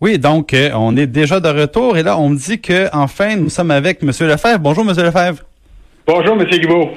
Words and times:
Oui, 0.00 0.18
donc 0.18 0.54
euh, 0.54 0.70
on 0.74 0.96
est 0.96 1.06
déjà 1.06 1.40
de 1.40 1.48
retour 1.48 1.98
et 1.98 2.02
là 2.02 2.18
on 2.18 2.30
me 2.30 2.36
dit 2.38 2.58
que 2.58 2.88
enfin 2.94 3.36
nous 3.36 3.50
sommes 3.50 3.70
avec 3.70 4.02
M. 4.02 4.08
Lefebvre. 4.08 4.58
Bonjour 4.58 4.82
M. 4.82 4.96
Lefebvre. 4.96 5.42
Bonjour 6.06 6.40
M. 6.40 6.44
Guibault. 6.48 6.88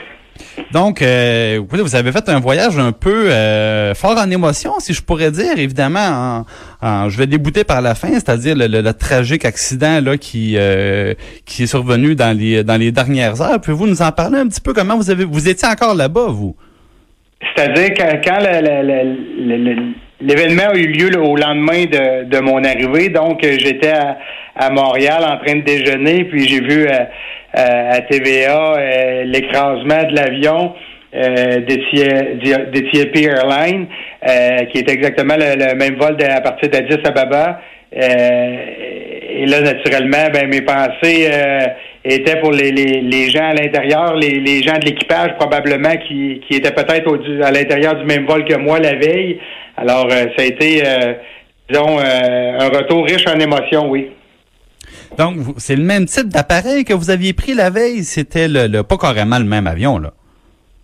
Donc, 0.71 1.03
euh, 1.03 1.62
vous 1.70 1.95
avez 1.95 2.12
fait 2.12 2.27
un 2.29 2.39
voyage 2.39 2.79
un 2.79 2.91
peu 2.91 3.29
euh, 3.29 3.93
fort 3.93 4.17
en 4.17 4.31
émotion, 4.31 4.73
si 4.79 4.93
je 4.93 5.03
pourrais 5.03 5.29
dire. 5.29 5.57
Évidemment, 5.57 6.43
je 6.81 7.16
vais 7.17 7.27
débouter 7.27 7.63
par 7.63 7.81
la 7.81 7.93
fin, 7.93 8.09
c'est-à-dire 8.13 8.55
le, 8.57 8.91
tragique 8.93 9.45
accident 9.45 10.01
là 10.01 10.17
qui 10.17 10.57
qui 11.45 11.63
est 11.63 11.67
survenu 11.67 12.15
dans 12.15 12.35
les 12.35 12.63
dans 12.63 12.77
les 12.77 12.93
dernières 12.93 13.41
heures. 13.41 13.59
Pouvez-vous 13.59 13.85
nous 13.85 14.01
en 14.01 14.13
parler 14.13 14.40
un 14.40 14.48
petit 14.48 14.62
peu? 14.62 14.73
Comment 14.73 14.95
vous 14.95 15.12
avez 15.12 15.26
vous 15.26 15.49
étiez 15.49 15.67
encore 15.67 15.93
là-bas, 15.93 16.27
vous? 16.29 16.55
C'est-à-dire 17.55 17.93
quand, 17.97 18.21
quand 18.23 18.39
L'événement 20.25 20.70
a 20.71 20.77
eu 20.77 20.88
lieu 20.88 21.09
au 21.20 21.35
lendemain 21.35 21.84
de, 21.84 22.23
de, 22.23 22.39
mon 22.39 22.63
arrivée, 22.63 23.09
donc 23.09 23.43
euh, 23.43 23.57
j'étais 23.59 23.91
à, 23.91 24.17
à, 24.55 24.70
Montréal 24.70 25.21
en 25.25 25.38
train 25.43 25.55
de 25.57 25.63
déjeuner, 25.63 26.23
puis 26.23 26.48
j'ai 26.48 26.62
vu 26.62 26.85
euh, 26.85 26.91
euh, 27.57 27.91
à 27.91 27.99
TVA 28.01 29.23
l'écrasement 29.26 30.03
de 30.03 30.15
l'avion 30.15 30.73
d'Ethiopian 32.71 33.31
Airlines, 33.31 33.87
qui 34.71 34.77
est 34.79 34.90
exactement 34.90 35.35
le, 35.37 35.75
même 35.75 35.96
vol 35.96 36.15
à 36.23 36.41
partir 36.41 36.70
d'Addis 36.70 37.03
Ababa. 37.03 37.59
Et 39.35 39.45
là, 39.45 39.62
naturellement, 39.62 40.29
ben 40.34 40.48
mes 40.48 40.62
pensées 40.62 41.29
étaient 42.05 42.39
pour 42.39 42.51
les, 42.51 42.71
les, 42.71 43.01
les 43.01 43.29
gens 43.29 43.45
à 43.45 43.53
l'intérieur, 43.53 44.15
les, 44.15 44.40
les 44.40 44.62
gens 44.62 44.77
de 44.77 44.85
l'équipage 44.85 45.35
probablement 45.40 45.95
qui, 46.07 46.41
qui 46.48 46.57
étaient 46.57 46.73
peut-être 46.73 47.07
à 47.43 47.51
l'intérieur 47.51 47.95
du 47.95 48.05
même 48.05 48.25
vol 48.25 48.45
que 48.45 48.55
moi 48.55 48.79
la 48.79 48.95
veille. 48.95 49.40
Alors, 49.77 50.05
euh, 50.12 50.25
ça 50.35 50.43
a 50.43 50.45
été, 50.45 50.84
euh, 50.85 51.13
disons, 51.70 51.98
euh, 51.99 52.59
un 52.59 52.70
retour 52.70 53.05
riche 53.05 53.25
en 53.27 53.40
émotions, 53.40 53.90
oui. 53.90 54.09
Donc, 55.17 55.37
c'est 55.57 55.75
le 55.75 55.84
même 55.84 56.05
type 56.05 56.27
d'appareil 56.27 56.84
que 56.84 56.93
vous 56.93 57.09
aviez 57.09 57.34
pris 57.34 57.53
la 57.53 57.70
veille? 57.70 58.03
C'était 58.03 58.47
le, 58.47 58.81
pas 58.84 58.97
carrément 58.97 59.40
le 59.40 59.45
même 59.45 59.68
avion, 59.68 59.97
là. 59.97 60.13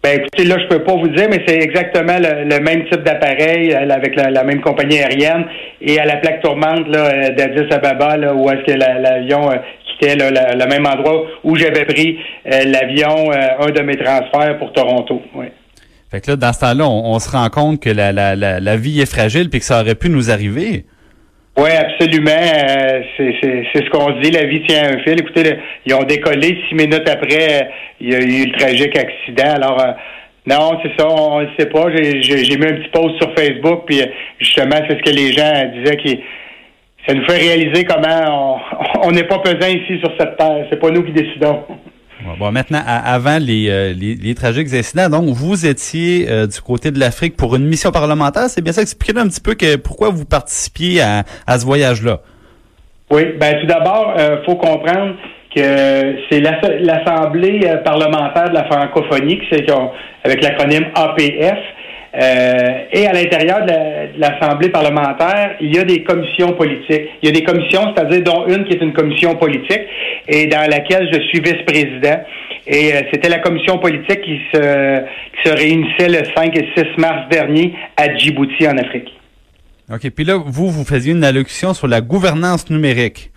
Ben 0.01 0.19
écoutez, 0.19 0.45
là, 0.45 0.55
je 0.59 0.67
peux 0.67 0.83
pas 0.83 0.95
vous 0.95 1.09
dire, 1.09 1.27
mais 1.29 1.43
c'est 1.45 1.57
exactement 1.57 2.17
le, 2.19 2.59
même 2.59 2.87
type 2.89 3.03
d'appareil 3.03 3.73
avec 3.73 4.15
la, 4.15 4.43
même 4.43 4.61
compagnie 4.61 4.99
aérienne 4.99 5.45
et 5.81 5.99
à 5.99 6.05
la 6.05 6.17
plaque 6.17 6.41
tourmente 6.41 6.87
là, 6.87 7.31
d'Addis 7.31 7.73
Ababa, 7.73 8.15
là, 8.15 8.33
où 8.33 8.49
est-ce 8.49 8.63
que 8.63 8.77
l'avion 8.77 9.49
quittait 9.85 10.15
le 10.15 10.69
même 10.69 10.85
endroit 10.85 11.25
où 11.43 11.55
j'avais 11.57 11.83
pris 11.83 12.17
l'avion, 12.45 13.29
un 13.31 13.71
de 13.71 13.81
mes 13.81 13.97
transferts 13.97 14.57
pour 14.57 14.71
Toronto. 14.71 15.21
Fait 16.09 16.21
que 16.21 16.31
là, 16.31 16.37
dans 16.37 16.53
ce 16.53 16.59
temps-là, 16.61 16.87
on, 16.87 17.19
se 17.19 17.29
rend 17.29 17.49
compte 17.49 17.81
que 17.81 17.89
la, 17.89 18.11
la, 18.11 18.35
la, 18.35 18.77
vie 18.77 18.99
est 18.99 19.09
fragile 19.09 19.49
puis 19.49 19.59
que 19.59 19.65
ça 19.65 19.81
aurait 19.81 19.95
pu 19.95 20.09
nous 20.09 20.31
arriver. 20.31 20.85
Oui, 21.59 21.71
absolument. 21.71 22.31
Euh, 22.31 23.01
c'est 23.17 23.83
ce 23.83 23.89
qu'on 23.89 24.11
dit. 24.21 24.31
La 24.31 24.45
vie 24.45 24.61
tient 24.65 24.93
un 24.93 24.99
fil. 24.99 25.19
Écoutez, 25.19 25.57
ils 25.85 25.93
ont 25.93 26.03
décollé 26.03 26.57
six 26.69 26.75
minutes 26.75 27.09
après. 27.09 27.63
Euh, 27.63 27.65
il 27.99 28.13
y 28.13 28.15
a 28.15 28.19
eu 28.19 28.45
le 28.45 28.57
tragique 28.57 28.97
accident. 28.97 29.55
Alors, 29.55 29.77
euh, 29.81 29.91
non, 30.45 30.79
c'est 30.81 30.97
ça. 30.97 31.05
On 31.09 31.41
ne 31.41 31.47
sait 31.59 31.65
pas. 31.65 31.87
J'ai 31.93 32.57
mis 32.57 32.65
un 32.65 32.75
petit 32.75 32.89
post 32.93 33.17
sur 33.17 33.33
Facebook. 33.35 33.83
Puis, 33.87 34.01
justement, 34.39 34.77
c'est 34.87 34.99
ce 34.99 35.03
que 35.03 35.13
les 35.13 35.33
gens 35.33 35.69
disaient 35.75 35.97
qui 35.97 36.23
ça 37.05 37.13
nous 37.13 37.25
fait 37.25 37.37
réaliser 37.37 37.83
comment 37.83 38.61
on 39.03 39.11
n'est 39.11 39.23
pas 39.23 39.39
pesant 39.39 39.67
ici 39.67 39.99
sur 39.99 40.13
cette 40.17 40.37
terre. 40.37 40.65
C'est 40.69 40.79
pas 40.79 40.91
nous 40.91 41.03
qui 41.03 41.11
décidons. 41.11 41.65
Bon, 42.37 42.51
maintenant, 42.51 42.81
avant 42.85 43.37
les, 43.39 43.69
euh, 43.69 43.93
les, 43.93 44.15
les, 44.15 44.35
tragiques 44.35 44.73
incidents, 44.73 45.09
donc 45.09 45.29
vous 45.29 45.65
étiez 45.65 46.29
euh, 46.29 46.47
du 46.47 46.59
côté 46.59 46.91
de 46.91 46.99
l'Afrique 46.99 47.37
pour 47.37 47.55
une 47.55 47.65
mission 47.65 47.91
parlementaire. 47.91 48.49
C'est 48.49 48.61
bien 48.61 48.73
ça. 48.73 48.81
Expliquez-nous 48.81 49.21
un 49.21 49.27
petit 49.29 49.39
peu 49.39 49.53
que 49.53 49.77
pourquoi 49.77 50.09
vous 50.09 50.25
participiez 50.25 51.01
à, 51.01 51.23
à 51.47 51.59
ce 51.59 51.65
voyage-là. 51.65 52.19
Oui, 53.09 53.23
ben 53.39 53.59
tout 53.61 53.67
d'abord, 53.67 54.13
il 54.17 54.21
euh, 54.21 54.43
faut 54.45 54.55
comprendre 54.55 55.15
que 55.55 56.15
c'est 56.29 56.41
l'Assemblée 56.41 57.61
parlementaire 57.83 58.49
de 58.49 58.53
la 58.53 58.65
francophonie, 58.65 59.41
c'est 59.49 59.65
avec 60.23 60.43
l'acronyme 60.43 60.85
APF. 60.93 61.57
Et 62.13 63.07
à 63.07 63.13
l'intérieur 63.13 63.65
de 63.65 64.19
l'Assemblée 64.19 64.69
parlementaire, 64.69 65.55
il 65.61 65.75
y 65.75 65.79
a 65.79 65.83
des 65.83 66.03
commissions 66.03 66.53
politiques. 66.53 67.09
Il 67.21 67.27
y 67.27 67.29
a 67.29 67.31
des 67.31 67.43
commissions, 67.43 67.93
c'est-à-dire 67.93 68.23
dont 68.23 68.47
une 68.47 68.65
qui 68.65 68.73
est 68.73 68.81
une 68.81 68.93
commission 68.93 69.35
politique 69.35 69.81
et 70.27 70.47
dans 70.47 70.69
laquelle 70.69 71.07
je 71.11 71.19
suis 71.27 71.39
vice-président. 71.39 72.23
Et 72.67 72.93
euh, 72.93 73.01
c'était 73.11 73.29
la 73.29 73.39
commission 73.39 73.79
politique 73.79 74.21
qui 74.21 74.39
se, 74.53 74.99
qui 74.99 75.49
se 75.49 75.53
réunissait 75.53 76.09
le 76.09 76.23
5 76.35 76.55
et 76.55 76.67
6 76.75 76.97
mars 76.97 77.29
dernier 77.29 77.73
à 77.97 78.15
Djibouti, 78.15 78.67
en 78.67 78.77
Afrique. 78.77 79.11
OK. 79.91 80.09
Puis 80.11 80.23
là, 80.23 80.37
vous, 80.37 80.69
vous 80.69 80.83
faisiez 80.83 81.13
une 81.13 81.23
allocution 81.23 81.73
sur 81.73 81.87
la 81.87 82.01
gouvernance 82.01 82.69
numérique. 82.69 83.31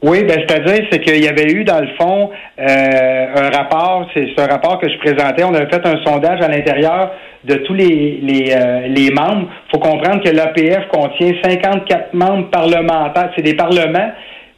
Oui, 0.00 0.22
ben, 0.22 0.38
c'est-à-dire 0.46 0.86
c'est 0.90 1.00
qu'il 1.00 1.22
y 1.22 1.28
avait 1.28 1.50
eu 1.50 1.64
dans 1.64 1.80
le 1.80 1.88
fond 2.00 2.30
euh, 2.60 3.26
un 3.34 3.50
rapport, 3.50 4.08
c'est 4.14 4.28
un 4.38 4.46
rapport 4.46 4.78
que 4.78 4.88
je 4.88 4.96
présentais. 4.98 5.42
On 5.42 5.52
avait 5.52 5.68
fait 5.68 5.84
un 5.84 6.02
sondage 6.04 6.40
à 6.40 6.48
l'intérieur 6.48 7.10
de 7.44 7.54
tous 7.54 7.74
les 7.74 8.52
euh, 8.54 9.14
membres. 9.14 9.48
Il 9.68 9.70
faut 9.70 9.78
comprendre 9.78 10.22
que 10.22 10.30
l'APF 10.30 10.88
contient 10.88 11.32
54 11.42 12.14
membres 12.14 12.50
parlementaires. 12.50 13.30
C'est 13.36 13.42
des 13.42 13.54
parlements 13.54 14.10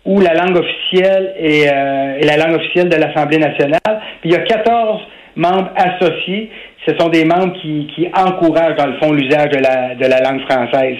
où 0.04 0.20
la 0.20 0.34
langue 0.34 0.56
officielle 0.56 1.34
est, 1.38 1.68
euh, 1.68 2.18
est 2.18 2.26
la 2.26 2.36
langue 2.36 2.56
officielle 2.56 2.88
de 2.88 2.96
l'Assemblée 2.96 3.38
nationale. 3.38 4.00
Puis 4.20 4.30
il 4.30 4.32
y 4.32 4.36
a 4.36 4.40
14 4.40 5.00
membres 5.36 5.70
associés. 5.76 6.50
Ce 6.86 6.96
sont 6.98 7.08
des 7.08 7.24
membres 7.24 7.52
qui, 7.60 7.86
qui 7.94 8.08
encouragent, 8.14 8.76
dans 8.76 8.86
le 8.86 8.96
fond, 8.98 9.12
l'usage 9.12 9.50
de 9.50 9.58
la, 9.58 9.94
de 9.94 10.06
la 10.06 10.20
langue 10.20 10.40
française. 10.48 10.96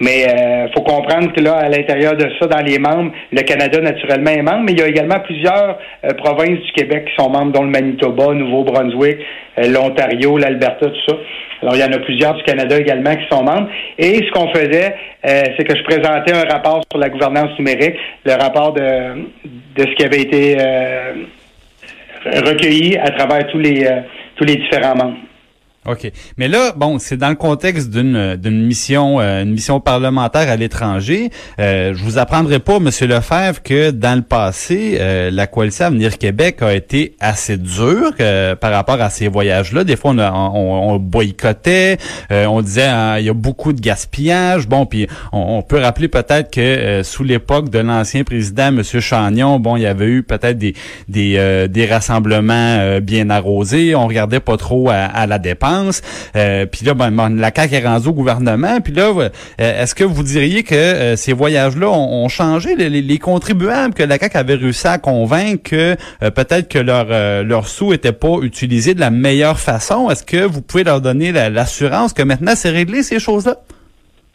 Mais 0.00 0.26
euh, 0.28 0.68
faut 0.74 0.82
comprendre 0.82 1.32
que 1.32 1.40
là, 1.40 1.54
à 1.56 1.68
l'intérieur 1.68 2.16
de 2.16 2.26
ça, 2.38 2.46
dans 2.46 2.64
les 2.64 2.78
membres, 2.78 3.10
le 3.32 3.42
Canada, 3.42 3.80
naturellement, 3.80 4.30
est 4.30 4.42
membre, 4.42 4.62
mais 4.64 4.72
il 4.72 4.78
y 4.78 4.82
a 4.82 4.88
également 4.88 5.18
plusieurs 5.20 5.78
euh, 6.04 6.14
provinces 6.14 6.60
du 6.60 6.72
Québec 6.72 7.06
qui 7.06 7.22
sont 7.22 7.30
membres, 7.30 7.52
dont 7.52 7.64
le 7.64 7.70
Manitoba, 7.70 8.32
Nouveau-Brunswick, 8.32 9.18
euh, 9.58 9.68
l'Ontario, 9.68 10.38
l'Alberta, 10.38 10.86
tout 10.86 11.00
ça. 11.08 11.16
Alors, 11.62 11.74
il 11.74 11.80
y 11.80 11.84
en 11.84 11.92
a 11.92 11.98
plusieurs 11.98 12.34
du 12.34 12.42
Canada 12.44 12.78
également 12.78 13.14
qui 13.16 13.26
sont 13.28 13.42
membres. 13.42 13.68
Et 13.98 14.24
ce 14.24 14.30
qu'on 14.30 14.48
faisait, 14.54 14.94
c'est 15.24 15.64
que 15.64 15.76
je 15.76 15.82
présentais 15.82 16.32
un 16.32 16.48
rapport 16.48 16.82
sur 16.88 17.00
la 17.00 17.08
gouvernance 17.08 17.58
numérique, 17.58 17.96
le 18.24 18.34
rapport 18.34 18.72
de, 18.74 19.26
de 19.74 19.82
ce 19.82 19.94
qui 19.96 20.04
avait 20.04 20.20
été 20.20 20.56
recueilli 22.24 22.96
à 22.98 23.10
travers 23.10 23.48
tous 23.48 23.58
les, 23.58 23.84
tous 24.38 24.44
les 24.44 24.56
différents. 24.56 25.14
OK. 25.90 26.12
Mais 26.36 26.48
là, 26.48 26.72
bon, 26.76 26.98
c'est 26.98 27.16
dans 27.16 27.30
le 27.30 27.34
contexte 27.34 27.90
d'une 27.90 28.36
d'une 28.36 28.66
mission 28.66 29.20
euh, 29.20 29.42
une 29.42 29.52
mission 29.52 29.80
parlementaire 29.80 30.50
à 30.50 30.56
l'étranger. 30.56 31.30
Euh, 31.58 31.94
je 31.94 32.02
vous 32.04 32.18
apprendrai 32.18 32.58
pas, 32.58 32.78
Monsieur 32.78 33.06
Lefebvre, 33.06 33.62
que 33.62 33.90
dans 33.90 34.14
le 34.16 34.22
passé, 34.22 34.98
euh, 35.00 35.30
la 35.30 35.46
coalition 35.46 35.86
Avenir 35.86 36.18
Québec 36.18 36.60
a 36.60 36.74
été 36.74 37.14
assez 37.20 37.56
dure 37.56 38.12
euh, 38.20 38.54
par 38.54 38.72
rapport 38.72 39.00
à 39.00 39.08
ces 39.08 39.28
voyages-là. 39.28 39.84
Des 39.84 39.96
fois, 39.96 40.10
on, 40.10 40.18
on, 40.18 40.94
on 40.94 40.96
boycottait, 40.98 41.96
on 42.30 42.60
disait 42.60 42.86
hein, 42.86 43.18
il 43.18 43.24
y 43.24 43.30
a 43.30 43.34
beaucoup 43.34 43.72
de 43.72 43.80
gaspillage. 43.80 44.68
Bon, 44.68 44.84
puis 44.84 45.06
on, 45.32 45.62
peut 45.62 45.78
rappeler 45.78 46.08
peut-être 46.08 46.50
que 46.50 47.02
sous 47.02 47.24
l'époque 47.24 47.70
de 47.70 47.78
l'ancien 47.78 48.24
président, 48.24 48.72
Monsieur 48.72 49.00
Chagnon, 49.00 49.58
bon, 49.58 49.76
il 49.76 49.82
y 49.82 49.86
avait 49.86 50.06
eu 50.06 50.22
peut-être 50.22 50.58
des 50.58 50.74
des, 51.08 51.66
des 51.68 51.86
rassemblements 51.86 52.98
bien 53.00 53.30
arrosés. 53.30 53.94
On 53.94 54.06
regardait 54.06 54.40
pas 54.40 54.56
trop 54.56 54.90
à, 54.90 54.94
à 54.94 55.26
la 55.26 55.38
dépense. 55.38 55.77
Euh, 56.36 56.66
puis 56.66 56.84
là, 56.84 56.94
ben, 56.94 57.10
la 57.36 57.52
CAQ 57.54 57.74
est 57.74 57.86
rendue 57.86 58.08
au 58.08 58.12
gouvernement. 58.12 58.80
Puis 58.80 58.92
là, 58.92 59.12
euh, 59.12 59.28
est-ce 59.58 59.94
que 59.94 60.04
vous 60.04 60.22
diriez 60.22 60.62
que 60.62 60.74
euh, 60.74 61.16
ces 61.16 61.32
voyages-là 61.32 61.88
ont, 61.88 62.28
changé 62.28 62.76
les, 62.76 63.18
contribuables 63.18 63.94
que 63.94 64.02
la 64.02 64.18
CAQ 64.18 64.36
avait 64.36 64.54
réussi 64.54 64.86
à 64.86 64.98
convaincre 64.98 65.62
que 65.70 65.96
peut-être 66.20 66.68
que 66.68 66.78
leur, 66.78 67.06
leur 67.42 67.66
sous 67.66 67.90
n'était 67.90 68.12
pas 68.12 68.36
utilisé 68.42 68.94
de 68.94 69.00
la 69.00 69.10
meilleure 69.10 69.58
façon? 69.58 70.10
Est-ce 70.10 70.22
que 70.22 70.44
vous 70.44 70.60
pouvez 70.60 70.84
leur 70.84 71.00
donner 71.00 71.32
l'assurance 71.32 72.12
que 72.12 72.22
maintenant 72.22 72.52
c'est 72.54 72.70
réglé 72.70 73.02
ces 73.02 73.18
choses-là? 73.18 73.56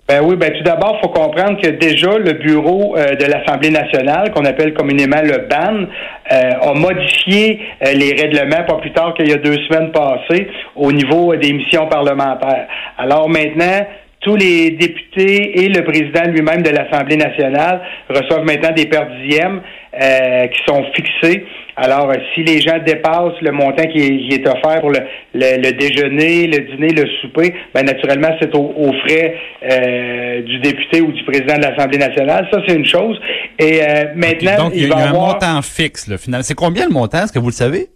Ben 0.06 0.22
oui, 0.22 0.36
ben 0.36 0.52
tout 0.52 0.64
d'abord, 0.64 1.00
faut 1.02 1.08
comprendre 1.08 1.62
que 1.62 1.70
déjà 1.70 2.18
le 2.18 2.34
bureau 2.34 2.98
euh, 2.98 3.16
de 3.16 3.24
l'Assemblée 3.24 3.70
nationale, 3.70 4.34
qu'on 4.34 4.44
appelle 4.44 4.74
communément 4.74 5.22
le 5.24 5.48
BAN, 5.48 5.86
euh, 6.30 6.52
a 6.62 6.74
modifié 6.74 7.62
euh, 7.82 7.94
les 7.94 8.14
règlements 8.22 8.66
pas 8.68 8.80
plus 8.82 8.92
tard 8.92 9.14
qu'il 9.14 9.30
y 9.30 9.34
a 9.34 9.38
deux 9.38 9.56
semaines 9.70 9.94
passées 9.94 10.50
au 10.76 10.92
niveau 10.92 11.34
des 11.38 11.54
missions 11.54 11.88
parlementaires. 11.88 12.68
Alors 12.98 13.30
maintenant, 13.30 13.86
tous 14.24 14.36
les 14.36 14.72
députés 14.72 15.64
et 15.64 15.70
le 15.70 15.84
président 15.84 16.24
lui-même 16.32 16.64
de 16.64 16.70
l'Assemblée 16.70 17.18
nationale 17.18 17.82
reçoivent 18.10 18.46
maintenant 18.46 18.72
des 18.72 18.86
pertes 18.86 19.12
dixièmes 19.22 19.62
euh, 20.02 20.48
qui 20.48 20.60
sont 20.66 20.84
fixées. 20.96 21.46
Alors, 21.76 22.10
euh, 22.10 22.16
si 22.34 22.44
les 22.44 22.62
gens 22.62 22.80
dépassent 22.86 23.40
le 23.42 23.52
montant 23.52 23.84
qui 23.84 24.30
est, 24.32 24.48
offert 24.48 24.82
pour 24.82 24.92
le, 24.92 25.72
déjeuner, 25.72 26.48
le 26.48 26.60
dîner, 26.60 26.94
le 26.94 27.08
souper, 27.22 27.54
ben 27.74 27.84
naturellement, 27.84 28.30
c'est 28.42 28.56
aux 28.56 28.94
frais 29.06 29.36
euh, 29.64 30.42
du 30.44 30.60
député 30.60 31.02
ou 31.02 31.12
du 31.12 31.24
président 31.24 31.58
de 31.58 31.64
l'Assemblée 31.64 31.98
nationale. 31.98 32.48
Ça, 32.52 32.60
c'est 32.68 32.76
une 32.76 32.86
chose. 32.86 33.20
Et 33.60 33.82
maintenant, 34.16 34.66
donc, 34.66 34.74
il 34.76 34.88
y 34.88 34.92
a, 34.92 35.10
un 35.10 35.14
montant 35.14 35.62
fixe, 35.62 36.08
le 36.08 36.18
final. 36.18 36.44
C'est 36.44 36.56
combien 36.56 36.86
le 36.86 36.92
montant? 36.94 37.24
Est-ce 37.24 37.34
que 37.34 37.40
vous 37.40 37.50
le 37.50 37.54
savez? 37.54 37.88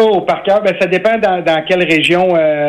Oh, 0.00 0.20
par 0.20 0.42
cœur, 0.44 0.62
ben 0.62 0.74
ça 0.80 0.86
dépend 0.86 1.18
dans, 1.18 1.64
quelle 1.66 1.82
région 1.82 2.28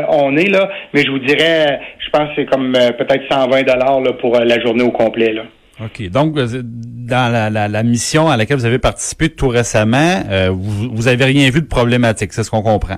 on 0.09 0.35
est 0.35 0.49
là, 0.49 0.67
mais 0.93 1.03
je 1.03 1.11
vous 1.11 1.19
dirais, 1.19 1.79
je 1.99 2.09
pense 2.09 2.29
que 2.29 2.35
c'est 2.37 2.45
comme 2.45 2.73
peut-être 2.73 3.23
120 3.29 3.63
dollars 3.63 4.01
pour 4.19 4.39
la 4.39 4.59
journée 4.59 4.83
au 4.83 4.91
complet 4.91 5.33
là. 5.33 5.43
OK. 5.83 6.09
Donc, 6.09 6.37
euh, 6.37 6.61
dans 6.63 7.31
la, 7.31 7.67
la, 7.67 7.83
mission 7.83 8.29
à 8.29 8.37
laquelle 8.37 8.57
vous 8.57 8.65
avez 8.65 8.79
participé 8.79 9.29
tout 9.29 9.47
récemment, 9.47 10.23
euh, 10.29 10.49
vous, 10.51 10.89
vous 10.91 11.07
avez 11.07 11.23
rien 11.25 11.49
vu 11.49 11.61
de 11.61 11.67
problématique, 11.67 12.33
c'est 12.33 12.43
ce 12.43 12.49
qu'on 12.49 12.61
comprend. 12.61 12.97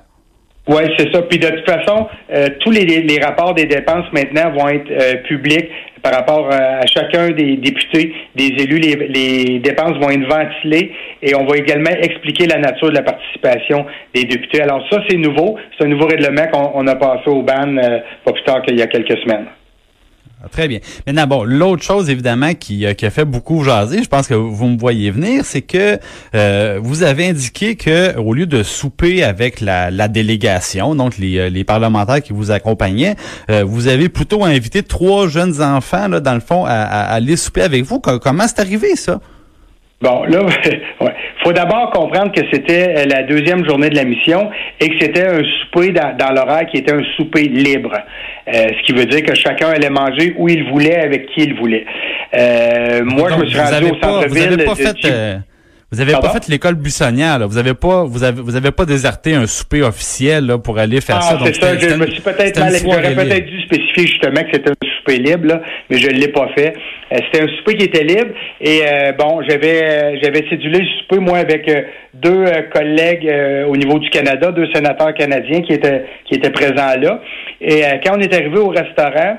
Oui, 0.67 0.83
c'est 0.97 1.11
ça. 1.11 1.23
Puis 1.23 1.39
de 1.39 1.47
toute 1.47 1.69
façon, 1.69 2.07
euh, 2.33 2.47
tous 2.59 2.71
les, 2.71 2.85
les, 2.85 3.19
rapports 3.19 3.55
des 3.55 3.65
dépenses 3.65 4.05
maintenant 4.13 4.51
vont 4.51 4.69
être 4.69 5.23
publics 5.23 5.69
par 6.03 6.13
rapport 6.13 6.51
à 6.51 6.85
chacun 6.85 7.29
des 7.31 7.57
députés, 7.57 8.13
des 8.35 8.47
élus. 8.59 8.79
Les, 8.79 8.95
les, 9.07 9.59
dépenses 9.59 9.97
vont 9.97 10.09
être 10.09 10.27
ventilées 10.27 10.91
et 11.21 11.35
on 11.35 11.45
va 11.45 11.57
également 11.57 11.89
expliquer 11.89 12.45
la 12.45 12.59
nature 12.59 12.89
de 12.89 12.95
la 12.95 13.03
participation 13.03 13.85
des 14.13 14.25
députés. 14.25 14.61
Alors 14.61 14.85
ça, 14.91 15.01
c'est 15.09 15.17
nouveau. 15.17 15.57
C'est 15.77 15.85
un 15.85 15.89
nouveau 15.89 16.07
règlement 16.07 16.47
qu'on 16.47 16.87
a 16.87 16.95
passé 16.95 17.27
au 17.27 17.41
ban 17.41 17.75
pas 18.23 18.31
plus 18.31 18.43
tard 18.43 18.61
qu'il 18.61 18.77
y 18.77 18.81
a 18.83 18.87
quelques 18.87 19.17
semaines. 19.19 19.47
Ah, 20.43 20.47
très 20.49 20.67
bien. 20.67 20.79
Maintenant, 21.05 21.27
bon, 21.27 21.43
l'autre 21.43 21.83
chose 21.83 22.09
évidemment 22.09 22.55
qui, 22.55 22.85
euh, 22.85 22.93
qui, 22.93 23.05
a 23.05 23.11
fait 23.11 23.25
beaucoup 23.25 23.63
jaser, 23.63 24.01
je 24.01 24.07
pense 24.07 24.27
que 24.27 24.33
vous 24.33 24.67
me 24.67 24.77
voyez 24.77 25.11
venir, 25.11 25.45
c'est 25.45 25.61
que 25.61 25.99
euh, 26.33 26.79
vous 26.81 27.03
avez 27.03 27.27
indiqué 27.27 27.75
que 27.75 28.17
au 28.17 28.33
lieu 28.33 28.47
de 28.47 28.63
souper 28.63 29.23
avec 29.23 29.61
la, 29.61 29.91
la 29.91 30.07
délégation, 30.07 30.95
donc 30.95 31.19
les, 31.19 31.38
euh, 31.38 31.49
les, 31.49 31.63
parlementaires 31.63 32.23
qui 32.23 32.33
vous 32.33 32.49
accompagnaient, 32.49 33.15
vous 33.63 33.88
avez 33.88 34.09
plutôt 34.09 34.43
invité 34.43 34.83
trois 34.83 35.27
jeunes 35.27 35.61
enfants, 35.61 36.07
là, 36.07 36.19
dans 36.19 36.33
le 36.33 36.39
fond, 36.39 36.65
à, 36.65 36.71
à 36.71 37.13
aller 37.13 37.38
souper 37.38 37.61
avec 37.61 37.83
vous. 37.83 37.99
Comment 37.99 38.47
c'est 38.47 38.59
arrivé 38.59 38.95
ça? 38.95 39.19
Bon, 40.01 40.24
là, 40.24 40.44
ouais. 41.01 41.13
faut 41.44 41.53
d'abord 41.53 41.92
comprendre 41.92 42.31
que 42.31 42.42
c'était 42.51 42.95
euh, 42.98 43.06
la 43.06 43.24
deuxième 43.24 43.63
journée 43.65 43.89
de 43.89 43.95
la 43.95 44.03
mission 44.03 44.50
et 44.80 44.89
que 44.89 44.95
c'était 45.00 45.27
un 45.27 45.42
souper 45.62 45.92
dans, 45.92 46.18
dans 46.18 46.33
l'horaire 46.33 46.65
qui 46.71 46.77
était 46.77 46.94
un 46.94 47.03
souper 47.15 47.44
libre. 47.44 47.94
Euh, 48.48 48.51
ce 48.51 48.86
qui 48.86 48.94
veut 48.94 49.06
dire 49.06 49.24
que 49.24 49.36
chacun 49.36 49.69
allait 49.69 49.92
manger 49.92 50.33
où 50.38 50.50
il 50.50 50.68
voulait, 50.71 51.00
avec 51.00 51.27
qui 51.27 51.42
il 51.42 51.56
voulait. 51.56 51.86
Euh, 52.36 53.03
moi, 53.06 53.30
je 53.30 53.36
me 53.36 53.45
suis 53.45 53.59
rendu 53.59 53.92
au 53.92 54.01
centre-ville. 54.01 54.65
Vous 55.92 56.00
avez 56.00 56.13
pas 56.13 56.30
fait 56.30 56.48
l'école 56.48 56.75
buissonnière, 56.75 57.38
là. 57.38 57.45
Vous 57.45 57.57
avez 57.57 57.74
pas, 57.74 58.06
vous 58.06 58.24
avez, 58.24 58.42
vous 58.42 58.56
avez 58.56 58.71
pas 58.71 58.86
déserté 58.86 59.36
un 59.36 59.45
souper 59.45 59.83
officiel, 59.83 60.45
là, 60.45 60.57
pour 60.57 60.80
aller 60.80 61.01
faire 61.01 61.18
ah, 61.18 61.21
ça. 61.21 61.39
c'est 61.44 61.56
ça. 61.56 61.77
Je 61.77 61.95
me 61.95 62.07
suis 62.07 62.21
peut-être 62.21 62.57
mal, 62.57 62.74
j'aurais 62.81 63.13
peut-être 63.13 63.45
dû 63.45 63.62
spécifier 63.63 64.07
justement 64.07 64.42
que 64.42 64.50
c'était 64.53 64.69
un 64.69 64.88
souper 65.01 65.21
mais 65.89 65.98
je 65.98 66.07
l'ai 66.07 66.30
pas 66.30 66.48
fait. 66.56 66.74
Euh, 67.12 67.18
c'était 67.25 67.44
un 67.44 67.57
souper 67.57 67.75
qui 67.75 67.86
était 67.86 68.03
libre 68.03 68.31
et 68.59 68.81
euh, 68.83 69.12
bon, 69.18 69.42
j'avais, 69.48 69.83
euh, 69.83 70.18
j'avais 70.21 70.48
cédulé 70.50 70.80
le 70.80 70.88
souper 71.00 71.19
moi 71.19 71.39
avec 71.39 71.69
deux 72.13 72.45
collègues 72.74 73.31
au 73.68 73.75
niveau 73.75 74.00
du 74.00 74.09
Canada, 74.09 74.51
deux 74.51 74.68
sénateurs 74.74 75.13
canadiens 75.13 75.62
qui 75.62 75.74
étaient, 75.74 76.06
qui 76.25 76.36
étaient 76.36 76.51
présents 76.51 77.00
là. 77.00 77.21
Et 77.59 77.81
quand 78.03 78.18
on 78.18 78.19
est 78.19 78.33
arrivé 78.33 78.57
au 78.57 78.69
restaurant. 78.69 79.38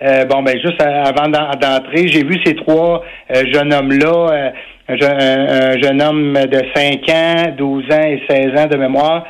bon, 0.00 0.42
ben 0.42 0.58
juste 0.58 0.80
avant 0.80 1.28
d'entrer, 1.28 2.08
j'ai 2.08 2.24
vu 2.24 2.40
ces 2.44 2.54
trois 2.54 3.04
jeunes 3.52 3.72
hommes-là 3.72 4.52
un, 4.88 5.80
jeune 5.80 6.00
homme 6.00 6.34
de 6.34 6.62
5 6.74 7.08
ans, 7.08 7.54
12 7.56 7.84
ans 7.92 8.02
et 8.02 8.22
16 8.28 8.58
ans 8.58 8.66
de 8.66 8.76
mémoire, 8.76 9.24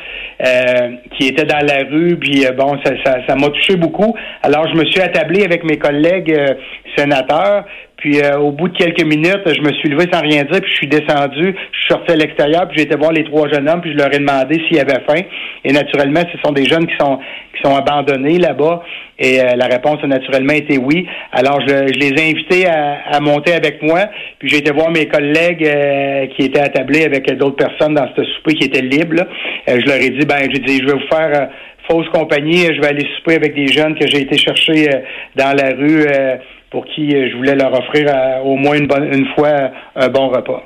euh, 0.45 0.97
qui 1.17 1.29
était 1.29 1.45
dans 1.45 1.65
la 1.67 1.85
rue, 1.91 2.17
puis 2.17 2.47
euh, 2.47 2.53
bon, 2.53 2.79
ça, 2.85 2.93
ça, 3.05 3.19
ça 3.27 3.35
m'a 3.37 3.49
touché 3.49 3.77
beaucoup. 3.77 4.15
Alors, 4.43 4.69
je 4.69 4.79
me 4.79 4.85
suis 4.85 5.01
attablé 5.01 5.45
avec 5.45 5.65
mes 5.65 5.79
collègues 5.79 6.33
euh, 6.33 6.55
sénateurs, 6.97 7.65
puis 7.97 8.21
au 8.39 8.51
bout 8.51 8.69
de 8.69 8.77
quelques 8.77 9.05
minutes, 9.05 9.43
je 9.47 9.61
me 9.61 9.73
suis 9.75 9.89
levé 9.89 10.05
sans 10.13 10.21
rien 10.21 10.45
dire, 10.45 10.61
puis 10.61 10.71
je 10.71 10.77
suis 10.77 10.87
descendu, 10.87 11.55
je 11.73 11.79
suis 11.79 11.89
sorti 11.89 12.13
à 12.13 12.17
l'extérieur, 12.17 12.69
puis 12.69 12.79
j'ai 12.79 12.85
été 12.85 12.97
voir 12.97 13.13
les 13.13 13.25
trois 13.25 13.49
jeunes 13.49 13.69
hommes, 13.69 13.81
puis 13.81 13.93
je 13.93 13.97
leur 13.97 14.13
ai 14.13 14.19
demandé 14.19 14.61
s'ils 14.69 14.79
avaient 14.79 15.03
faim. 15.09 15.23
Et 15.65 15.73
naturellement, 15.73 16.21
ce 16.33 16.39
sont 16.45 16.53
des 16.53 16.65
jeunes 16.65 16.87
qui 16.87 16.97
sont 16.99 17.19
qui 17.57 17.63
sont 17.63 17.75
abandonnés 17.75 18.39
là-bas. 18.39 18.83
Et 19.19 19.39
la 19.39 19.67
réponse 19.67 19.99
a 20.03 20.07
naturellement 20.07 20.53
été 20.53 20.77
oui. 20.77 21.07
Alors, 21.33 21.61
je, 21.63 21.69
je 21.69 21.99
les 21.99 22.13
ai 22.21 22.31
invités 22.31 22.67
à, 22.67 22.99
à 23.13 23.21
monter 23.21 23.55
avec 23.55 23.83
moi, 23.83 24.01
puis 24.39 24.49
j'ai 24.49 24.59
été 24.59 24.73
voir 24.73 24.91
mes 24.91 25.07
collègues 25.07 25.65
euh, 25.67 26.27
qui 26.37 26.43
étaient 26.45 26.61
attablés 26.61 27.05
avec 27.05 27.31
d'autres 27.39 27.57
personnes 27.57 27.95
dans 27.95 28.09
ce 28.15 28.25
souper 28.25 28.55
qui 28.55 28.67
était 28.67 28.83
libre. 28.83 29.23
Euh, 29.69 29.81
je 29.81 29.87
leur 29.87 29.97
ai 29.97 30.11
dit, 30.11 30.27
ben, 30.27 30.41
j'ai 30.53 30.61
dit, 30.61 30.79
je 30.83 30.87
vais 30.87 30.93
vous 30.93 31.09
faire 31.09 31.31
euh, 31.35 31.47
fausse 31.89 32.09
compagnie, 32.11 32.67
je 32.75 32.81
vais 32.81 32.89
aller 32.89 33.07
souper 33.17 33.37
avec 33.37 33.55
des 33.55 33.69
jeunes 33.69 33.95
que 33.95 34.07
j'ai 34.07 34.21
été 34.21 34.37
chercher 34.37 34.91
dans 35.37 35.57
la 35.57 35.71
rue 35.71 36.05
pour 36.71 36.85
qui 36.87 37.11
je 37.11 37.37
voulais 37.37 37.55
leur 37.55 37.73
offrir 37.73 38.13
au 38.45 38.57
moins 38.57 38.77
une, 38.77 38.87
bonne, 38.87 39.13
une 39.13 39.27
fois 39.35 39.71
un 39.95 40.09
bon 40.09 40.29
repas. 40.29 40.63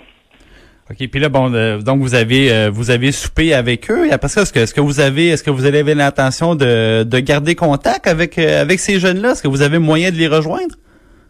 OK, 0.91 1.08
puis 1.08 1.20
là 1.20 1.29
bon 1.29 1.50
donc 1.79 2.00
vous 2.00 2.17
avez 2.17 2.69
vous 2.69 2.91
avez 2.91 3.12
soupé 3.12 3.55
avec 3.55 3.88
eux 3.91 4.08
parce 4.20 4.35
que 4.35 4.41
est-ce 4.41 4.52
que 4.52 4.58
est-ce 4.58 4.75
que 4.75 4.81
vous 4.81 4.99
avez 4.99 5.29
est-ce 5.29 5.44
que 5.44 5.50
vous 5.50 5.64
avez 5.64 5.82
l'intention 5.94 6.56
de, 6.56 7.05
de 7.05 7.19
garder 7.20 7.55
contact 7.55 8.08
avec 8.08 8.38
avec 8.38 8.81
ces 8.81 8.99
jeunes-là? 8.99 9.32
Est-ce 9.32 9.43
que 9.43 9.49
vous 9.49 9.62
avez 9.62 9.79
moyen 9.79 10.11
de 10.11 10.17
les 10.17 10.26
rejoindre? 10.26 10.75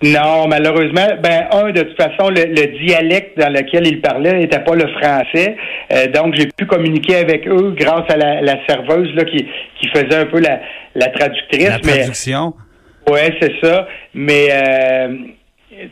Non, 0.02 0.48
malheureusement, 0.48 1.08
ben 1.22 1.46
un 1.52 1.72
de 1.72 1.82
toute 1.82 1.96
façon 1.96 2.30
le, 2.30 2.78
dialecte 2.86 3.38
dans 3.38 3.52
lequel 3.52 3.86
ils 3.86 4.00
parlaient 4.00 4.38
n'était 4.38 4.60
pas 4.60 4.74
le 4.74 4.88
français, 4.98 5.56
euh, 5.92 6.06
donc 6.06 6.34
j'ai 6.36 6.46
pu 6.46 6.64
communiquer 6.64 7.16
avec 7.16 7.46
eux 7.46 7.74
grâce 7.76 8.10
à 8.10 8.16
la, 8.16 8.66
serveuse 8.66 9.14
là 9.14 9.24
qui, 9.24 9.46
qui 9.78 9.88
faisait 9.88 10.16
un 10.16 10.24
peu 10.24 10.40
la, 10.40 10.60
la 10.94 11.08
traductrice. 11.08 11.68
La 11.68 11.78
traduction. 11.78 12.54
Mais, 12.56 12.69
ouais, 13.10 13.34
c'est 13.40 13.52
ça. 13.62 13.86
Mais 14.14 14.48
euh, 14.52 15.08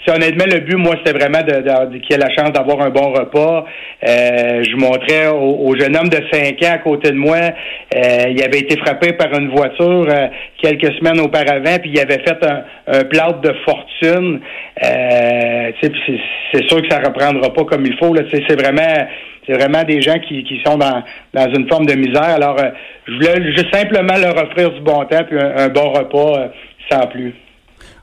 honnêtement, 0.09 0.45
le 0.47 0.61
but, 0.61 0.77
moi, 0.77 0.95
c'était 0.99 1.17
vraiment 1.19 1.43
de, 1.43 1.63
de, 1.63 1.99
qu'il 1.99 2.17
ait 2.17 2.19
la 2.19 2.35
chance 2.35 2.53
d'avoir 2.53 2.81
un 2.83 2.91
bon 2.91 3.13
repas. 3.13 3.65
Euh, 4.07 4.63
je 4.63 4.77
montrais 4.77 5.29
au, 5.29 5.75
jeune 5.79 5.97
homme 5.97 6.09
de 6.09 6.21
5 6.33 6.63
ans 6.63 6.75
à 6.75 6.79
côté 6.79 7.11
de 7.11 7.17
moi, 7.17 7.37
euh, 7.37 8.25
il 8.29 8.43
avait 8.43 8.61
été 8.61 8.77
frappé 8.79 9.13
par 9.13 9.33
une 9.33 9.51
voiture 9.51 10.07
quelques 10.61 10.93
semaines 10.95 11.21
auparavant, 11.21 11.79
puis 11.81 11.91
il 11.91 12.01
avait 12.01 12.21
fait 12.21 12.39
un, 12.45 12.65
un 12.87 13.03
de 13.03 13.53
fortune. 13.65 14.41
c'est 14.81 16.69
sûr 16.69 16.83
que 16.83 16.89
ça 16.91 17.01
reprendra 17.01 17.53
pas 17.53 17.65
comme 17.65 17.87
il 17.87 17.97
faut. 17.97 18.15
C'est 18.31 18.61
vraiment 18.61 19.07
c'est 19.47 19.55
vraiment 19.55 19.83
des 19.83 20.03
gens 20.03 20.19
qui, 20.19 20.45
qui 20.45 20.61
sont 20.63 20.77
dans, 20.77 21.03
dans 21.33 21.49
une 21.55 21.67
forme 21.71 21.87
de 21.87 21.95
misère. 21.95 22.23
Alors, 22.23 22.59
je 23.07 23.15
voulais 23.15 23.43
juste 23.57 23.75
simplement 23.75 24.13
leur 24.21 24.37
offrir 24.37 24.71
du 24.73 24.81
bon 24.81 25.07
temps 25.07 25.25
puis 25.27 25.39
un 25.41 25.69
bon 25.69 25.91
repas 25.91 26.51
sans. 26.91 27.09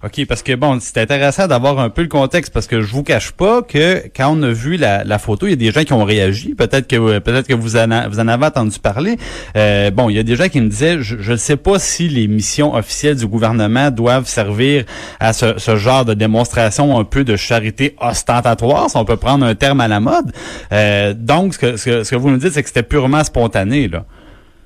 OK, 0.03 0.23
parce 0.27 0.43
que 0.43 0.53
bon, 0.53 0.77
c'est 0.79 0.99
intéressant 0.99 1.47
d'avoir 1.47 1.79
un 1.79 1.89
peu 1.89 2.03
le 2.03 2.07
contexte 2.07 2.53
parce 2.53 2.67
que 2.67 2.81
je 2.81 2.91
vous 2.91 3.01
cache 3.01 3.31
pas 3.31 3.63
que 3.63 4.03
quand 4.15 4.37
on 4.37 4.43
a 4.43 4.51
vu 4.51 4.77
la, 4.77 5.03
la 5.03 5.17
photo, 5.17 5.47
il 5.47 5.51
y 5.51 5.53
a 5.53 5.55
des 5.55 5.71
gens 5.71 5.83
qui 5.83 5.93
ont 5.93 6.03
réagi. 6.03 6.53
Peut-être 6.53 6.87
que 6.87 7.17
peut-être 7.17 7.47
que 7.47 7.55
vous 7.55 7.75
en, 7.75 8.07
vous 8.07 8.19
en 8.19 8.27
avez 8.27 8.45
entendu 8.45 8.77
parler. 8.77 9.17
Euh, 9.57 9.89
bon, 9.89 10.09
il 10.09 10.15
y 10.15 10.19
a 10.19 10.23
des 10.23 10.35
gens 10.35 10.47
qui 10.47 10.61
me 10.61 10.69
disaient, 10.69 11.01
je 11.01 11.31
ne 11.31 11.37
sais 11.37 11.57
pas 11.57 11.79
si 11.79 12.07
les 12.07 12.27
missions 12.27 12.75
officielles 12.75 13.15
du 13.15 13.25
gouvernement 13.25 13.89
doivent 13.89 14.27
servir 14.27 14.83
à 15.19 15.33
ce, 15.33 15.57
ce, 15.57 15.75
genre 15.75 16.05
de 16.05 16.13
démonstration 16.13 16.99
un 16.99 17.03
peu 17.03 17.23
de 17.23 17.35
charité 17.35 17.95
ostentatoire, 17.99 18.89
si 18.91 18.97
on 18.97 19.05
peut 19.05 19.17
prendre 19.17 19.43
un 19.43 19.55
terme 19.55 19.81
à 19.81 19.87
la 19.87 19.99
mode. 19.99 20.31
Euh, 20.71 21.15
donc, 21.17 21.55
ce 21.55 21.59
que, 21.59 21.77
ce 21.77 21.85
que, 21.85 22.03
ce 22.03 22.11
que 22.11 22.15
vous 22.15 22.29
nous 22.29 22.37
dites, 22.37 22.51
c'est 22.51 22.61
que 22.61 22.67
c'était 22.67 22.83
purement 22.83 23.23
spontané, 23.23 23.87
là. 23.87 24.05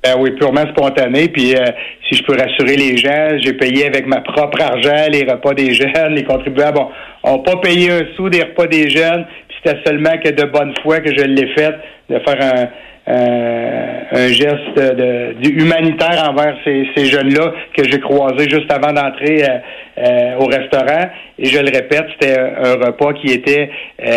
Ben 0.04 0.16
oui, 0.18 0.32
purement 0.32 0.66
spontané. 0.70 1.28
Puis 1.28 1.56
euh, 1.56 1.66
si 2.08 2.16
je 2.16 2.24
peux 2.24 2.36
rassurer 2.38 2.78
les 2.78 2.98
gens, 2.98 3.38
j'ai 3.44 3.54
payé 3.54 3.86
avec 3.86 4.08
ma 4.08 4.22
propre 4.22 4.62
argent 4.62 5.08
les 5.12 5.24
repas 5.30 5.54
des 5.54 5.74
jeunes. 5.74 6.16
Les 6.16 6.24
contribuables 6.24 6.80
n'ont 7.26 7.40
pas 7.40 7.58
payé 7.58 7.92
un 7.92 8.06
sou 8.16 8.30
des 8.30 8.44
repas 8.44 8.68
des 8.68 8.90
jeunes. 8.90 9.26
Puis 9.48 9.58
c'était 9.64 9.80
seulement 9.86 10.18
que 10.24 10.30
de 10.30 10.46
bonne 10.46 10.74
foi 10.82 11.02
que 11.02 11.10
je 11.10 11.24
l'ai 11.24 11.48
fait 11.54 11.76
de 12.10 12.20
faire 12.20 12.38
un, 12.42 12.70
euh, 13.10 14.02
un 14.12 14.28
geste 14.28 14.76
de, 14.76 15.50
humanitaire 15.50 16.30
envers 16.30 16.56
ces, 16.64 16.88
ces 16.96 17.06
jeunes-là 17.06 17.54
que 17.76 17.84
j'ai 17.90 18.00
croisés 18.00 18.48
juste 18.48 18.72
avant 18.72 18.94
d'entrer 18.94 19.44
euh, 19.44 19.58
euh, 19.98 20.36
au 20.40 20.46
restaurant. 20.46 21.10
Et 21.40 21.46
je 21.46 21.60
le 21.60 21.72
répète, 21.72 22.06
c'était 22.12 22.40
un 22.40 22.74
repas 22.74 23.14
qui 23.14 23.32
était 23.34 23.70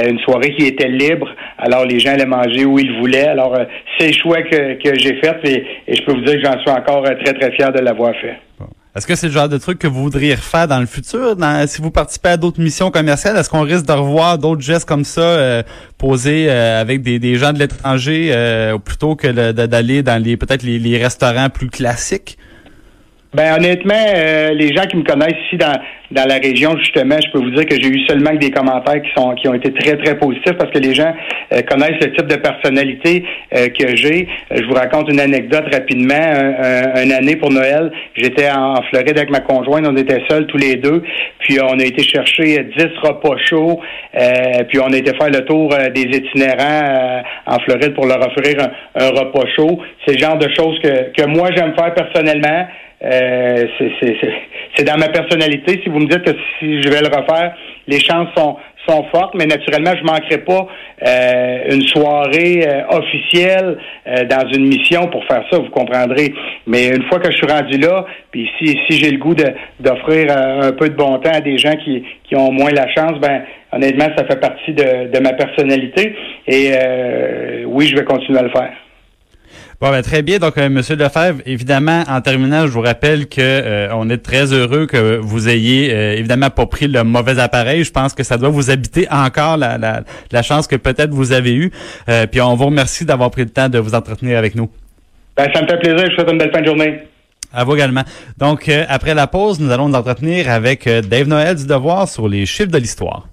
une 0.09 0.19
soirée 0.21 0.55
qui 0.59 0.67
était 0.67 0.89
libre. 0.89 1.29
Alors 1.57 1.87
les 1.87 2.01
gens 2.01 2.13
allaient 2.13 2.27
manger 2.27 2.65
où 2.65 2.79
ils 2.79 2.99
voulaient. 2.99 3.29
Alors 3.29 3.57
c'est 3.99 4.09
le 4.09 4.13
choix 4.13 4.43
que, 4.43 4.75
que 4.75 4.99
j'ai 4.99 5.15
fait 5.21 5.39
et, 5.45 5.65
et, 5.89 5.95
je 5.95 6.03
peux 6.03 6.13
vous 6.13 6.23
dire 6.23 6.35
que 6.35 6.45
j'en 6.45 6.59
suis 6.59 6.71
encore 6.71 7.05
très 7.05 7.33
très 7.35 7.53
fier 7.53 7.73
de 7.73 7.81
l'avoir 7.81 8.15
fait. 8.17 8.37
Est-ce 8.95 9.07
que 9.07 9.15
c'est 9.15 9.29
le 9.29 9.33
genre 9.33 9.49
de 9.49 9.57
truc 9.57 9.79
que 9.79 9.87
vous 9.87 10.03
voudriez 10.03 10.35
refaire 10.35 10.69
dans 10.69 10.79
le 10.79 10.85
futur? 10.85 11.35
si 11.67 11.81
vous 11.81 11.91
participez 11.91 12.29
à 12.29 12.37
d'autres 12.37 12.61
missions 12.61 12.91
commerciales, 12.91 13.39
est-ce 13.39 13.49
qu'on 13.49 13.63
risque 13.63 13.87
de 13.87 13.93
revoir 13.93 14.37
d'autres 14.37 14.61
gestes 14.61 14.87
comme 14.87 15.05
ça 15.05 15.23
euh, 15.23 15.63
posés 15.97 16.51
euh, 16.51 16.79
avec 16.79 17.01
des, 17.01 17.35
gens 17.37 17.55
de 17.55 17.59
l'étranger 17.59 18.33
euh, 18.33 18.77
plutôt 18.77 19.17
que 19.17 19.53
d'aller 19.53 20.03
dans 20.03 20.23
les 20.23 20.37
peut-être 20.37 20.63
les, 20.63 21.03
restaurants 21.03 21.49
plus 21.49 21.71
classiques? 21.71 22.37
Ben 23.35 23.55
honnêtement, 23.57 23.95
euh, 24.15 24.51
les 24.53 24.77
gens 24.77 24.83
qui 24.83 24.99
me 24.99 25.05
connaissent 25.05 25.41
ici 25.47 25.57
dans, 25.57 25.73
dans 26.11 26.29
la 26.29 26.35
région, 26.35 26.77
justement, 26.77 27.17
je 27.19 27.33
peux 27.33 27.39
vous 27.39 27.51
dire 27.53 27.65
que 27.65 27.77
j'ai 27.77 27.89
eu 27.89 28.07
seulement 28.07 28.35
des 28.35 28.51
commentaires 28.51 29.01
qui 29.01 29.09
sont 29.17 29.35
qui 29.37 29.49
ont 29.49 29.55
été 29.55 29.73
très, 29.73 29.97
très 29.97 30.19
positifs 30.19 30.53
parce 30.59 30.71
que 30.71 30.79
les 30.79 30.93
gens 30.93 31.15
euh, 31.55 31.63
connaissent 31.63 31.99
le 32.03 32.13
type 32.13 32.27
de 32.27 32.37
personnalité 32.37 33.25
euh, 33.57 33.69
que 33.69 33.97
j'ai. 33.97 34.29
Je 34.51 34.63
vous 34.65 34.75
raconte 34.75 35.11
une 35.11 35.19
anecdote 35.19 35.65
rapidement. 35.73 36.13
Un, 36.15 37.05
une 37.05 37.13
année 37.13 37.37
pour 37.37 37.51
Noël, 37.51 37.91
j'étais 38.17 38.51
en 38.51 38.75
Floride 38.91 39.17
avec 39.17 39.31
ma 39.31 39.41
conjointe, 39.41 39.87
on 39.89 39.97
était 39.97 40.21
seuls 40.29 40.47
tous 40.47 40.59
les 40.59 40.77
deux, 40.77 41.03
puis 41.39 41.59
on 41.59 41.79
a 41.79 41.85
été 41.85 42.03
chercher 42.03 42.67
10 42.77 42.87
repas 43.03 43.37
chauds, 43.49 43.81
puis 44.69 44.79
on 44.79 44.93
a 44.93 44.97
été 44.97 45.17
faire 45.17 45.31
le 45.31 45.45
tour 45.47 45.75
des 45.95 46.03
itinérants 46.03 47.23
en 47.47 47.59
Floride 47.61 47.95
pour 47.95 48.07
leur 48.07 48.21
offrir 48.21 48.57
un, 48.61 49.07
un 49.07 49.09
repas 49.09 49.47
chaud. 49.57 49.81
C'est 50.05 50.15
le 50.15 50.19
genre 50.19 50.37
de 50.37 50.49
choses 50.55 50.79
que, 50.81 51.13
que 51.13 51.27
moi 51.27 51.49
j'aime 51.57 51.75
faire 51.75 51.95
personnellement. 51.95 52.67
Euh, 53.05 53.67
c'est 54.77 54.85
dans 54.85 54.97
ma 54.97 55.09
personnalité. 55.09 55.81
Si 55.83 55.89
vous 55.89 55.99
me 55.99 56.07
dites 56.07 56.23
que 56.23 56.33
si 56.59 56.83
je 56.83 56.89
vais 56.89 57.01
le 57.01 57.09
refaire, 57.09 57.55
les 57.89 57.99
chances 57.99 58.29
sont, 58.37 58.57
sont 58.87 59.05
fortes, 59.13 59.35
mais 59.35 59.47
naturellement, 59.47 59.93
je 59.97 60.05
manquerai 60.05 60.39
pas 60.39 60.69
euh, 61.05 61.75
une 61.75 61.83
soirée 61.83 62.65
euh, 62.65 62.83
officielle 62.91 63.79
dans 64.29 64.49
une 64.53 64.69
mission 64.69 65.09
pour 65.09 65.25
faire 65.25 65.45
ça, 65.51 65.59
vous 65.59 65.71
comprendrez. 65.71 66.33
Mais 66.67 66.89
une 66.89 67.03
fois 67.05 67.19
que 67.19 67.31
je 67.31 67.37
suis 67.37 67.47
rendu 67.47 67.79
là, 67.79 68.07
puis 68.31 68.49
si, 68.59 68.79
si 68.89 68.99
j'ai 68.99 69.11
le 69.11 69.19
goût 69.19 69.35
d'offrir 69.81 70.31
un 70.37 70.73
peu 70.73 70.89
de 70.89 70.95
bon 70.95 71.19
temps 71.19 71.33
à 71.33 71.41
des 71.41 71.59
gens 71.59 71.75
qui, 71.77 72.05
qui 72.25 72.37
ont 72.37 72.53
moins 72.53 72.71
la 72.71 72.89
chance, 72.93 73.19
ben 73.21 73.43
honnêtement, 73.73 74.07
ça 74.17 74.25
fait 74.25 74.41
partie 74.41 74.73
de, 74.73 75.11
de 75.11 75.19
ma 75.19 75.33
personnalité. 75.33 76.15
Et 76.47 76.73
oui, 77.67 77.87
je 77.87 77.97
vais 77.97 78.05
continuer 78.05 78.39
à 78.39 78.43
le 78.43 78.51
faire. 78.51 78.73
Bon, 79.83 79.91
ben, 79.91 80.01
très 80.01 80.23
bien. 80.23 80.39
Donc, 80.39 80.59
euh, 80.59 80.69
Monsieur 80.69 80.95
Lefebvre, 80.95 81.41
évidemment, 81.45 82.05
en 82.07 82.21
terminant, 82.21 82.69
je 82.69 82.73
vous 82.73 82.83
rappelle 82.83 83.27
que 83.27 83.41
euh, 83.41 83.89
on 83.93 84.09
est 84.11 84.19
très 84.19 84.53
heureux 84.53 84.87
que 84.87 85.17
vous 85.17 85.49
ayez 85.49 85.93
euh, 85.93 86.13
évidemment 86.13 86.51
pas 86.51 86.67
pris 86.67 86.87
le 86.87 87.03
mauvais 87.03 87.41
appareil. 87.41 87.83
Je 87.83 87.91
pense 87.91 88.15
que 88.15 88.23
ça 88.23 88.39
doit 88.39 88.51
vous 88.51 88.71
habiter 88.71 89.09
encore 89.11 89.57
la, 89.57 89.79
la, 89.79 90.05
la 90.31 90.43
chance 90.43 90.69
que 90.69 90.77
peut-être 90.77 91.11
vous 91.11 91.33
avez 91.33 91.57
eue. 91.57 91.73
puis 92.31 92.41
on 92.41 92.55
vous 92.55 92.67
remercie 92.67 93.05
d'avoir 93.05 93.33
pris 93.33 93.43
le 93.43 93.51
temps 93.51 93.69
de 93.69 93.81
vous 93.81 93.97
entretenir 93.97 94.39
avec 94.39 94.55
nous. 94.55 94.71
Ben, 95.37 95.49
ça 95.53 95.61
me 95.63 95.67
fait 95.67 95.79
plaisir. 95.79 95.99
Je 95.99 96.11
vous 96.11 96.15
souhaite 96.15 96.31
une 96.31 96.39
belle 96.39 96.53
fin 96.53 96.61
de 96.61 96.67
journée. 96.67 96.99
À 97.53 97.65
vous 97.65 97.75
également. 97.75 98.05
Donc, 98.39 98.71
après 98.89 99.15
la 99.15 99.27
pause, 99.27 99.59
nous 99.59 99.73
allons 99.73 99.89
nous 99.89 99.97
entretenir 99.97 100.49
avec 100.49 100.89
Dave 100.89 101.27
Noël 101.27 101.57
du 101.57 101.67
Devoir 101.67 102.07
sur 102.07 102.29
les 102.29 102.47
chiffres 102.47 102.71
de 102.71 102.79
l'histoire. 102.79 103.27